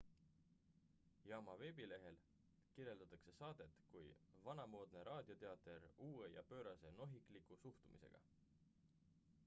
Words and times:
"jaama 1.31 1.53
veebilehel 1.63 2.15
kirjeldatakse 2.77 3.33
saadet 3.39 3.75
kui 3.91 4.15
"vanamoodne 4.47 5.03
raadioteater 5.09 5.85
uue 6.07 6.31
ja 6.37 6.43
pöörase 6.53 6.91
nohikliku 7.03 7.59
suhtumisega!"" 7.65 8.23